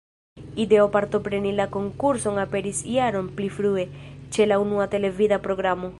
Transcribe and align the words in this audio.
Ideo 0.63 0.87
partopreni 0.95 1.51
la 1.59 1.67
konkurson 1.75 2.41
aperis 2.45 2.81
jaron 2.95 3.31
pli 3.37 3.51
frue, 3.59 3.87
ĉe 4.37 4.49
la 4.53 4.59
unua 4.65 4.93
televida 4.95 5.41
programo. 5.49 5.89